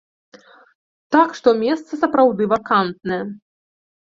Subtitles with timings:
[1.15, 3.21] Так, што месца, сапраўды, вакантнае.